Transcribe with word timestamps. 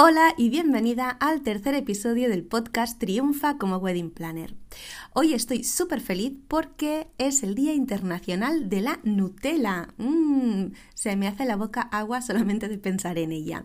Hola 0.00 0.32
y 0.36 0.48
bienvenida 0.48 1.10
al 1.10 1.42
tercer 1.42 1.74
episodio 1.74 2.28
del 2.28 2.44
podcast 2.44 3.00
Triunfa 3.00 3.58
como 3.58 3.78
Wedding 3.78 4.12
Planner. 4.12 4.54
Hoy 5.12 5.34
estoy 5.34 5.64
súper 5.64 6.00
feliz 6.00 6.34
porque 6.46 7.08
es 7.18 7.42
el 7.42 7.56
Día 7.56 7.74
Internacional 7.74 8.68
de 8.68 8.80
la 8.80 9.00
Nutella. 9.02 9.88
Mm, 9.96 10.66
se 10.94 11.16
me 11.16 11.26
hace 11.26 11.46
la 11.46 11.56
boca 11.56 11.80
agua 11.80 12.22
solamente 12.22 12.68
de 12.68 12.78
pensar 12.78 13.18
en 13.18 13.32
ella. 13.32 13.64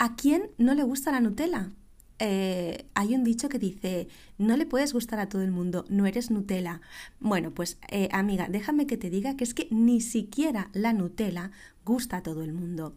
¿A 0.00 0.16
quién 0.16 0.50
no 0.58 0.74
le 0.74 0.82
gusta 0.82 1.12
la 1.12 1.20
Nutella? 1.20 1.70
Eh, 2.18 2.88
hay 2.94 3.14
un 3.14 3.22
dicho 3.22 3.48
que 3.48 3.60
dice, 3.60 4.08
no 4.38 4.56
le 4.56 4.66
puedes 4.66 4.92
gustar 4.92 5.20
a 5.20 5.28
todo 5.28 5.42
el 5.42 5.52
mundo, 5.52 5.84
no 5.88 6.06
eres 6.06 6.32
Nutella. 6.32 6.80
Bueno, 7.20 7.54
pues 7.54 7.78
eh, 7.92 8.08
amiga, 8.10 8.48
déjame 8.48 8.88
que 8.88 8.96
te 8.96 9.08
diga 9.08 9.36
que 9.36 9.44
es 9.44 9.54
que 9.54 9.68
ni 9.70 10.00
siquiera 10.00 10.68
la 10.72 10.92
Nutella 10.92 11.52
gusta 11.84 12.16
a 12.16 12.22
todo 12.24 12.42
el 12.42 12.52
mundo. 12.52 12.96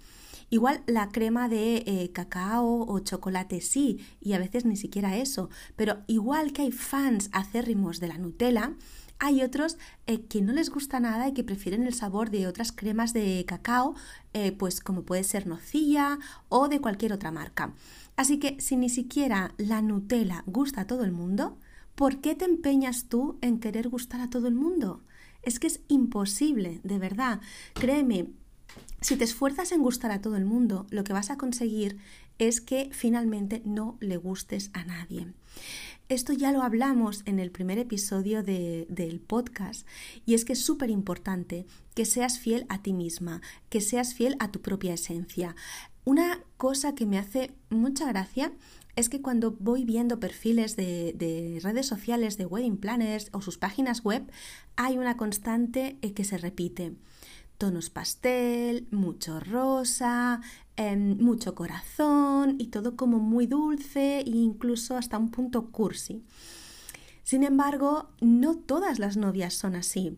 Igual 0.50 0.82
la 0.86 1.10
crema 1.10 1.50
de 1.50 1.84
eh, 1.86 2.12
cacao 2.14 2.86
o 2.88 3.00
chocolate 3.00 3.60
sí, 3.60 4.00
y 4.22 4.34
a 4.34 4.40
veces 4.40 4.64
ni 4.66 4.78
siquiera 4.78 5.18
eso, 5.18 5.50
pero 5.76 6.04
igual 6.08 6.54
que 6.54 6.62
hay 6.62 6.72
fans 6.72 7.30
acérrimos 7.34 8.00
de 8.00 8.08
la 8.08 8.18
Nutella, 8.18 8.74
hay 9.20 9.42
otros 9.42 9.78
eh, 10.06 10.26
que 10.26 10.42
no 10.42 10.54
les 10.54 10.70
gusta 10.70 11.00
nada 11.00 11.28
y 11.28 11.34
que 11.34 11.44
prefieren 11.44 11.84
el 11.84 11.94
sabor 11.94 12.30
de 12.30 12.48
otras 12.48 12.72
cremas 12.72 13.14
de 13.14 13.44
cacao, 13.48 13.96
eh, 14.34 14.52
pues 14.52 14.80
como 14.80 15.04
puede 15.04 15.24
ser 15.24 15.48
nocilla 15.48 16.20
o 16.50 16.68
de 16.70 16.80
cualquier 16.80 17.14
otra 17.14 17.32
marca. 17.32 17.74
Así 18.16 18.40
que 18.40 18.60
si 18.62 18.78
ni 18.78 18.90
siquiera 18.90 19.54
la 19.58 19.82
Nutella 19.82 20.44
gusta 20.46 20.82
a 20.82 20.88
todo 20.88 21.04
el 21.04 21.12
mundo, 21.12 21.58
¿por 21.96 22.22
qué 22.22 22.36
te 22.36 22.46
empeñas 22.46 23.06
tú 23.10 23.38
en 23.42 23.60
querer 23.60 23.90
gustar 23.90 24.22
a 24.22 24.30
todo 24.30 24.48
el 24.48 24.56
mundo? 24.56 25.02
Es 25.42 25.60
que 25.60 25.68
es 25.68 25.82
imposible, 25.88 26.80
de 26.84 27.00
verdad. 27.00 27.42
Créeme, 27.74 28.28
si 29.02 29.16
te 29.16 29.24
esfuerzas 29.24 29.72
en 29.72 29.84
gustar 29.84 30.12
a 30.12 30.22
todo 30.22 30.36
el 30.36 30.46
mundo, 30.46 30.88
lo 30.90 31.04
que 31.04 31.14
vas 31.14 31.30
a 31.30 31.38
conseguir 31.38 31.98
es 32.40 32.62
que 32.62 32.90
finalmente 32.92 33.62
no 33.66 33.98
le 34.00 34.18
gustes 34.18 34.70
a 34.74 34.84
nadie. 34.84 35.28
Esto 36.10 36.32
ya 36.32 36.54
lo 36.54 36.62
hablamos 36.62 37.24
en 37.26 37.40
el 37.40 37.52
primer 37.52 37.80
episodio 37.80 38.42
del 38.42 39.20
podcast 39.20 39.86
y 40.26 40.36
es 40.36 40.46
que 40.46 40.54
es 40.54 40.64
súper 40.64 40.90
importante 40.90 41.66
que 41.96 42.06
seas 42.06 42.40
fiel 42.40 42.66
a 42.70 42.82
ti 42.82 42.94
misma, 42.94 43.42
que 43.70 43.82
seas 43.82 44.14
fiel 44.14 44.38
a 44.40 44.50
tu 44.50 44.62
propia 44.62 44.94
esencia. 44.94 45.56
Una 46.06 46.40
cosa 46.56 46.96
que 46.96 47.06
me 47.06 47.18
hace 47.18 47.52
mucha 47.70 48.08
gracia 48.08 48.54
es 48.96 49.10
que 49.10 49.22
cuando 49.22 49.52
voy 49.60 49.84
viendo 49.84 50.20
perfiles 50.20 50.78
de, 50.78 51.14
de, 51.14 51.60
redes 51.62 51.86
sociales 51.86 52.38
de 52.38 52.46
wedding 52.46 52.78
planners 52.78 53.30
o 53.34 53.42
sus 53.42 53.58
páginas 53.58 54.04
web, 54.04 54.24
hay 54.78 54.98
una 54.98 55.18
constante 55.18 55.98
eh, 56.02 56.14
que 56.14 56.24
se 56.24 56.38
repite 56.38 56.94
tonos 57.58 57.90
pastel, 57.90 58.88
mucho 58.92 59.40
rosa, 59.40 60.42
em, 60.76 61.18
mucho 61.18 61.56
corazón 61.56 62.56
y 62.60 62.68
todo 62.68 62.96
como 62.96 63.20
muy 63.20 63.48
dulce 63.48 64.20
e 64.20 64.30
incluso 64.30 64.96
hasta 64.96 65.18
un 65.18 65.32
punto 65.32 65.72
cursi. 65.72 66.24
Sin 67.24 67.44
embargo, 67.44 68.10
no 68.22 68.56
todas 68.56 69.00
las 69.00 69.18
novias 69.18 69.54
son 69.54 69.76
así. 69.76 70.18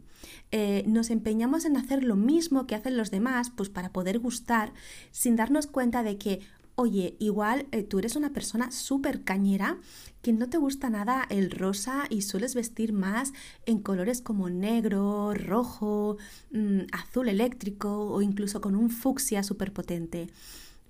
Eh, 0.51 0.83
nos 0.85 1.09
empeñamos 1.09 1.65
en 1.65 1.75
hacer 1.75 2.03
lo 2.03 2.15
mismo 2.15 2.67
que 2.67 2.75
hacen 2.75 2.97
los 2.97 3.09
demás, 3.09 3.49
pues 3.49 3.69
para 3.69 3.91
poder 3.91 4.19
gustar, 4.19 4.73
sin 5.09 5.35
darnos 5.35 5.65
cuenta 5.65 6.03
de 6.03 6.17
que, 6.19 6.41
oye, 6.79 7.17
igual 7.19 7.67
eh, 7.73 7.83
tú 7.83 7.99
eres 7.99 8.15
una 8.15 8.31
persona 8.31 8.71
súper 8.71 9.25
cañera 9.25 9.77
que 10.21 10.31
no 10.31 10.47
te 10.47 10.57
gusta 10.57 10.89
nada 10.89 11.25
el 11.29 11.51
rosa 11.51 12.05
y 12.09 12.21
sueles 12.21 12.55
vestir 12.55 12.93
más 12.93 13.33
en 13.65 13.79
colores 13.79 14.21
como 14.21 14.49
negro, 14.49 15.33
rojo, 15.33 16.15
mm, 16.51 16.83
azul 16.93 17.27
eléctrico 17.27 18.09
o 18.09 18.21
incluso 18.21 18.61
con 18.61 18.77
un 18.77 18.89
fucsia 18.89 19.43
súper 19.43 19.73
potente. 19.73 20.29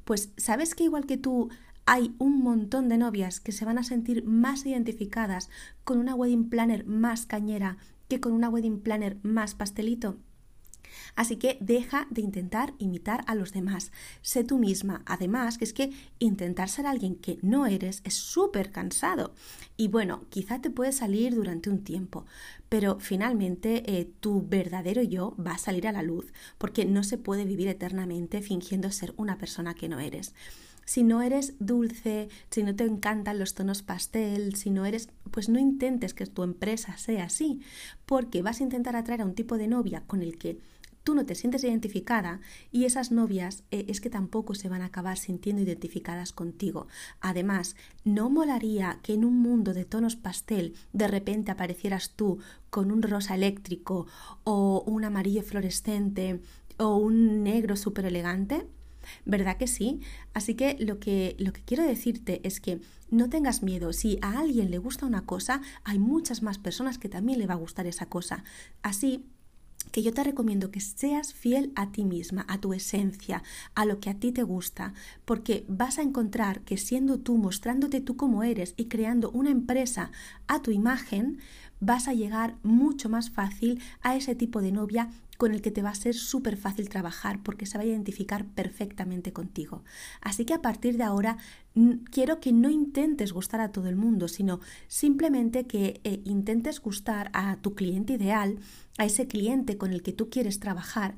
Pues 0.05 0.29
sabes 0.37 0.75
que 0.75 0.83
igual 0.83 1.07
que 1.07 1.17
tú 1.17 1.49
hay 1.87 2.13
un 2.19 2.43
montón 2.43 2.87
de 2.87 2.99
novias 2.99 3.39
que 3.39 3.51
se 3.51 3.65
van 3.65 3.79
a 3.79 3.83
sentir 3.83 4.23
más 4.23 4.67
identificadas 4.67 5.49
con 5.83 5.97
una 5.97 6.13
wedding 6.13 6.49
planner 6.49 6.85
más 6.85 7.25
cañera 7.25 7.77
que 8.07 8.19
con 8.19 8.33
una 8.33 8.49
wedding 8.49 8.79
planner 8.79 9.17
más 9.23 9.55
pastelito. 9.55 10.17
Así 11.15 11.37
que 11.37 11.57
deja 11.59 12.07
de 12.09 12.21
intentar 12.21 12.73
imitar 12.77 13.23
a 13.27 13.35
los 13.35 13.53
demás. 13.53 13.91
Sé 14.21 14.43
tú 14.43 14.57
misma. 14.57 15.03
Además, 15.05 15.57
que 15.57 15.65
es 15.65 15.73
que 15.73 15.91
intentar 16.19 16.69
ser 16.69 16.85
alguien 16.85 17.15
que 17.15 17.39
no 17.41 17.65
eres 17.65 18.01
es 18.03 18.13
súper 18.13 18.71
cansado. 18.71 19.33
Y 19.77 19.87
bueno, 19.87 20.25
quizá 20.29 20.59
te 20.59 20.69
puede 20.69 20.91
salir 20.91 21.35
durante 21.35 21.69
un 21.69 21.83
tiempo, 21.83 22.25
pero 22.67 22.99
finalmente 22.99 23.99
eh, 23.99 24.11
tu 24.19 24.45
verdadero 24.47 25.01
yo 25.01 25.35
va 25.37 25.53
a 25.53 25.57
salir 25.57 25.87
a 25.87 25.91
la 25.91 26.03
luz, 26.03 26.33
porque 26.57 26.85
no 26.85 27.03
se 27.03 27.17
puede 27.17 27.45
vivir 27.45 27.67
eternamente 27.67 28.41
fingiendo 28.41 28.91
ser 28.91 29.13
una 29.17 29.37
persona 29.37 29.73
que 29.73 29.89
no 29.89 29.99
eres 29.99 30.33
si 30.89 31.03
no 31.03 31.21
eres 31.21 31.53
dulce, 31.59 32.29
si 32.49 32.63
no 32.63 32.75
te 32.75 32.83
encantan 32.83 33.37
los 33.37 33.53
tonos 33.53 33.83
pastel, 33.83 34.55
si 34.55 34.71
no 34.71 34.87
eres, 34.87 35.09
pues 35.29 35.47
no 35.47 35.59
intentes 35.59 36.15
que 36.15 36.25
tu 36.25 36.41
empresa 36.41 36.97
sea 36.97 37.25
así, 37.25 37.61
porque 38.07 38.41
vas 38.41 38.59
a 38.59 38.63
intentar 38.63 38.95
atraer 38.95 39.21
a 39.21 39.25
un 39.25 39.35
tipo 39.35 39.59
de 39.59 39.67
novia 39.67 40.01
con 40.07 40.23
el 40.23 40.39
que 40.39 40.57
tú 41.09 41.15
no 41.15 41.25
te 41.25 41.33
sientes 41.33 41.63
identificada 41.63 42.39
y 42.71 42.85
esas 42.85 43.11
novias 43.11 43.63
eh, 43.71 43.85
es 43.87 43.99
que 43.99 44.11
tampoco 44.11 44.53
se 44.53 44.69
van 44.69 44.83
a 44.83 44.85
acabar 44.85 45.17
sintiendo 45.17 45.63
identificadas 45.63 46.33
contigo. 46.33 46.85
Además, 47.19 47.75
¿no 48.03 48.29
molaría 48.29 48.99
que 49.01 49.15
en 49.15 49.25
un 49.25 49.39
mundo 49.39 49.73
de 49.73 49.85
tonos 49.85 50.15
pastel 50.15 50.75
de 50.93 51.07
repente 51.07 51.49
aparecieras 51.49 52.11
tú 52.15 52.37
con 52.69 52.91
un 52.91 53.01
rosa 53.01 53.33
eléctrico 53.33 54.05
o 54.43 54.83
un 54.85 55.03
amarillo 55.03 55.41
fluorescente 55.41 56.41
o 56.77 56.97
un 56.97 57.41
negro 57.41 57.75
súper 57.75 58.05
elegante? 58.05 58.67
¿Verdad 59.25 59.57
que 59.57 59.65
sí? 59.65 60.01
Así 60.35 60.53
que 60.53 60.77
lo, 60.79 60.99
que 60.99 61.35
lo 61.39 61.53
que 61.53 61.63
quiero 61.63 61.81
decirte 61.81 62.39
es 62.43 62.61
que 62.61 62.81
no 63.09 63.29
tengas 63.29 63.63
miedo. 63.63 63.93
Si 63.93 64.19
a 64.21 64.37
alguien 64.37 64.69
le 64.69 64.77
gusta 64.77 65.07
una 65.07 65.25
cosa, 65.25 65.61
hay 65.83 65.97
muchas 65.97 66.43
más 66.43 66.59
personas 66.59 66.99
que 66.99 67.09
también 67.09 67.39
le 67.39 67.47
va 67.47 67.55
a 67.55 67.57
gustar 67.57 67.87
esa 67.87 68.05
cosa. 68.05 68.43
Así 68.83 69.25
que 69.91 70.03
yo 70.03 70.13
te 70.13 70.23
recomiendo 70.23 70.71
que 70.71 70.79
seas 70.79 71.33
fiel 71.33 71.71
a 71.75 71.91
ti 71.91 72.03
misma, 72.03 72.45
a 72.47 72.59
tu 72.59 72.73
esencia, 72.73 73.43
a 73.75 73.85
lo 73.85 73.99
que 73.99 74.09
a 74.09 74.15
ti 74.15 74.31
te 74.31 74.43
gusta, 74.43 74.93
porque 75.25 75.65
vas 75.67 75.97
a 75.97 76.01
encontrar 76.01 76.61
que 76.61 76.77
siendo 76.77 77.19
tú, 77.19 77.37
mostrándote 77.37 78.01
tú 78.01 78.15
como 78.15 78.43
eres 78.43 78.73
y 78.77 78.85
creando 78.85 79.31
una 79.31 79.49
empresa 79.49 80.11
a 80.47 80.61
tu 80.61 80.71
imagen, 80.71 81.39
vas 81.79 82.07
a 82.07 82.13
llegar 82.13 82.55
mucho 82.63 83.09
más 83.09 83.29
fácil 83.29 83.81
a 84.01 84.15
ese 84.15 84.35
tipo 84.35 84.61
de 84.61 84.71
novia 84.71 85.09
con 85.37 85.53
el 85.53 85.61
que 85.61 85.71
te 85.71 85.81
va 85.81 85.91
a 85.91 85.95
ser 85.95 86.15
súper 86.15 86.57
fácil 86.57 86.89
trabajar 86.89 87.41
porque 87.41 87.65
se 87.65 87.77
va 87.77 87.85
a 87.85 87.87
identificar 87.87 88.45
perfectamente 88.45 89.31
contigo. 89.31 89.83
Así 90.19 90.43
que 90.43 90.53
a 90.53 90.61
partir 90.61 90.97
de 90.97 91.03
ahora 91.03 91.37
quiero 92.11 92.41
que 92.41 92.51
no 92.51 92.69
intentes 92.69 93.31
gustar 93.31 93.61
a 93.61 93.71
todo 93.71 93.87
el 93.87 93.95
mundo, 93.95 94.27
sino 94.27 94.59
simplemente 94.89 95.65
que 95.65 96.01
eh, 96.03 96.21
intentes 96.25 96.81
gustar 96.81 97.31
a 97.33 97.55
tu 97.55 97.73
cliente 97.73 98.13
ideal, 98.13 98.59
a 98.97 99.05
ese 99.05 99.27
cliente 99.27 99.77
con 99.77 99.93
el 99.93 100.03
que 100.03 100.11
tú 100.11 100.29
quieres 100.29 100.59
trabajar 100.59 101.15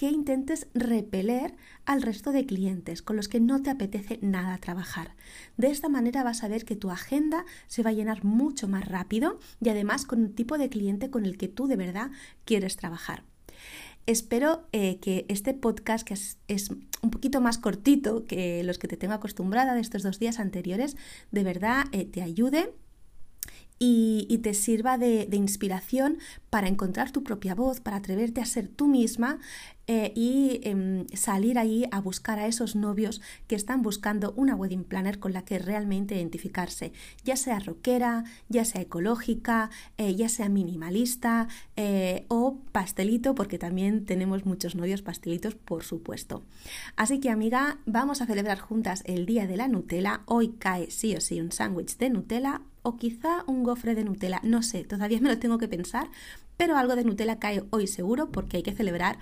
que 0.00 0.08
intentes 0.08 0.66
repeler 0.72 1.56
al 1.84 2.00
resto 2.00 2.32
de 2.32 2.46
clientes 2.46 3.02
con 3.02 3.16
los 3.16 3.28
que 3.28 3.38
no 3.38 3.60
te 3.60 3.68
apetece 3.68 4.18
nada 4.22 4.56
trabajar. 4.56 5.14
De 5.58 5.68
esta 5.68 5.90
manera 5.90 6.24
vas 6.24 6.42
a 6.42 6.48
ver 6.48 6.64
que 6.64 6.74
tu 6.74 6.90
agenda 6.90 7.44
se 7.66 7.82
va 7.82 7.90
a 7.90 7.92
llenar 7.92 8.24
mucho 8.24 8.66
más 8.66 8.88
rápido 8.88 9.38
y 9.60 9.68
además 9.68 10.06
con 10.06 10.20
un 10.20 10.32
tipo 10.32 10.56
de 10.56 10.70
cliente 10.70 11.10
con 11.10 11.26
el 11.26 11.36
que 11.36 11.48
tú 11.48 11.66
de 11.66 11.76
verdad 11.76 12.10
quieres 12.46 12.76
trabajar. 12.76 13.24
Espero 14.06 14.66
eh, 14.72 15.00
que 15.00 15.26
este 15.28 15.52
podcast, 15.52 16.08
que 16.08 16.14
es, 16.14 16.70
un 17.02 17.10
poquito 17.10 17.42
más 17.42 17.58
cortito 17.58 18.24
que 18.24 18.64
los 18.64 18.78
que 18.78 18.88
te 18.88 18.96
tengo 18.96 19.12
acostumbrada 19.12 19.74
de 19.74 19.82
estos 19.82 20.02
dos 20.02 20.18
días 20.18 20.40
anteriores, 20.40 20.96
de 21.30 21.44
verdad 21.44 21.84
eh, 21.92 22.06
te 22.06 22.22
ayude 22.22 22.72
y, 23.82 24.38
te 24.42 24.52
sirva 24.52 24.98
de, 24.98 25.26
inspiración 25.32 26.18
para 26.50 26.68
encontrar 26.68 27.12
tu 27.12 27.24
propia 27.24 27.54
voz, 27.54 27.80
para 27.80 27.96
atreverte 27.96 28.42
a 28.42 28.44
ser 28.44 28.68
tú 28.68 28.88
misma 28.88 29.38
eh, 29.86 30.12
y 30.14 30.60
em, 30.64 31.06
salir 31.14 31.58
ahí 31.58 31.86
a 31.90 31.98
buscar 32.00 32.38
a 32.38 32.46
esos 32.46 32.76
novios 32.76 33.22
que 33.46 33.54
están 33.54 33.80
buscando 33.80 34.34
una 34.36 34.54
wedding 34.54 34.84
planner 34.84 35.18
con 35.18 35.32
la 35.32 35.46
que 35.46 35.58
realmente 35.58 36.14
identificarse, 36.14 36.92
ya 37.24 37.36
sea 37.36 37.58
rockera, 37.58 38.24
ya 38.50 38.66
sea 38.66 38.82
ecológica, 38.82 39.70
eh, 39.96 40.14
ya 40.14 40.28
sea 40.28 40.50
minimalista 40.50 41.48
eh, 41.76 42.26
o 42.28 42.58
pastelito, 42.72 43.34
porque 43.34 43.58
también 43.58 44.04
tenemos 44.04 44.44
muchos 44.44 44.74
novios 44.74 45.00
pastelitos, 45.00 45.54
por 45.54 45.84
supuesto. 45.84 46.44
Así 46.96 47.18
que 47.18 47.30
amiga, 47.30 47.78
vamos 47.86 48.20
a 48.20 48.26
celebrar 48.26 48.58
juntas 48.58 49.02
el 49.06 49.24
día 49.24 49.46
de 49.46 49.56
la 49.56 49.68
Nutella. 49.68 50.20
Hoy 50.26 50.50
cae 50.58 50.90
sí 50.90 51.16
o 51.16 51.20
sí 51.22 51.40
un 51.40 51.50
sándwich 51.50 51.96
de 51.96 52.10
Nutella 52.10 52.60
o 52.82 52.96
quizá 52.96 53.44
un 53.46 53.62
gofre 53.62 53.94
de 53.94 54.04
Nutella, 54.04 54.40
no 54.42 54.62
sé, 54.62 54.84
todavía 54.84 55.20
me 55.20 55.28
lo 55.28 55.38
tengo 55.38 55.58
que 55.58 55.68
pensar, 55.68 56.10
pero 56.56 56.76
algo 56.76 56.96
de 56.96 57.04
Nutella 57.04 57.38
cae 57.38 57.64
hoy 57.70 57.86
seguro 57.86 58.30
porque 58.30 58.58
hay 58.58 58.62
que 58.62 58.74
celebrar 58.74 59.18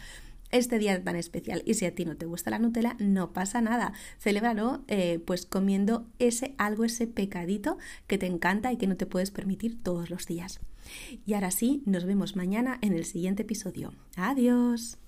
este 0.51 0.79
día 0.79 1.03
tan 1.03 1.17
especial. 1.17 1.63
Y 1.67 1.75
si 1.75 1.85
a 1.85 1.95
ti 1.95 2.05
no 2.05 2.17
te 2.17 2.27
gusta 2.27 2.51
la 2.51 2.59
Nutella, 2.59 2.97
no 2.99 3.33
pasa 3.33 3.61
nada. 3.61 3.93
Celébralo 4.19 4.83
eh, 4.89 5.21
pues 5.25 5.47
comiendo 5.47 6.07
ese 6.19 6.55
algo, 6.59 6.85
ese 6.85 7.07
pecadito 7.07 7.79
que 8.07 8.19
te 8.19 8.27
encanta 8.27 8.73
y 8.73 8.77
que 8.77 8.87
no 8.87 8.97
te 8.97 9.07
puedes 9.07 9.31
permitir 9.31 9.83
todos 9.83 10.11
los 10.11 10.27
días. 10.27 10.61
Y 11.27 11.35
ahora 11.35 11.51
sí, 11.51 11.83
nos 11.85 12.05
vemos 12.05 12.37
mañana 12.37 12.79
en 12.81 12.95
el 12.95 13.05
siguiente 13.05 13.43
episodio. 13.43 13.93
Adiós. 14.17 14.99